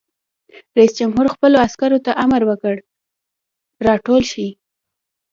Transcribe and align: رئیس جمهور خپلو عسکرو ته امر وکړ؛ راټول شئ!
رئیس 0.77 0.93
جمهور 0.99 1.25
خپلو 1.33 1.55
عسکرو 1.65 1.99
ته 2.05 2.11
امر 2.23 2.41
وکړ؛ 2.49 2.75
راټول 3.87 4.21
شئ! 4.31 4.49